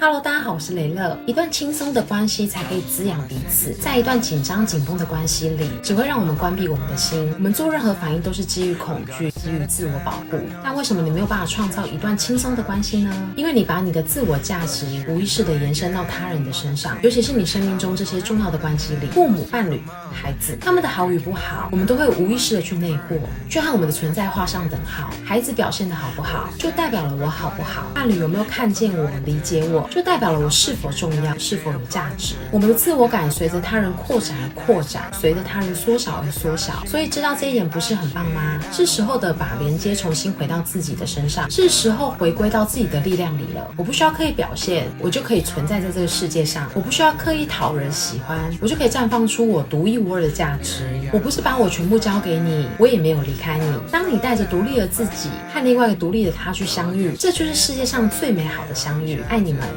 [0.00, 1.18] Hello，大家好，我是雷乐。
[1.26, 7.28] 一段轻松的关系才可以滋养彼此，在一段紧张紧绷的关系里，只会让我们关闭我们的心。
[7.34, 10.38] 我们做任何反应都是基于恐惧，基于自我保护。
[10.62, 13.12] 但为什么你没有办法创造一段轻松的关系呢？
[13.34, 23.16] 因为你把你的自我价值无意识地延伸到他人的身上，尤其是你生命中这些重要的关系里，父母、伴侣、孩子，他们的好与不好，我们都会无意识地去内化，
[23.50, 25.10] 就和我们的存在画上等号。
[25.24, 32.34] 孩子表现得好不好，就代表了我好不好；伴侣有没有看见我、理解我就代表了我是否重要，是否有价值。
[32.50, 36.84] 我们的自我感随着他人扩展而扩展，随着他人缩小而缩小。
[36.86, 38.60] 所以知道这一点不是很棒吗？
[38.70, 43.66] 是时候的把连接重新回到自己的身上，是时候回归到自己的力量里了。
[43.76, 46.70] 我不需要刻意表现，我就可以存在在这个世界上。
[46.74, 50.84] 我不需要刻意讨人喜欢，我就可以绽放出我独一无二的价值。
[51.12, 53.66] 我不是把我全部交给你，我也没有离开你。
[53.90, 59.20] 当你带着独立的自己和另外一个独立的他去相遇，这就是世界上最美好的相遇。
[59.28, 59.58] 爱你们。